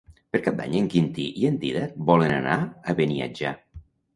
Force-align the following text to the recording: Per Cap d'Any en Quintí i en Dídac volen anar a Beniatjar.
Per 0.35 0.39
Cap 0.45 0.55
d'Any 0.61 0.77
en 0.79 0.87
Quintí 0.93 1.27
i 1.43 1.45
en 1.51 1.59
Dídac 1.65 1.93
volen 2.09 2.35
anar 2.41 2.59
a 2.95 2.99
Beniatjar. 3.03 3.57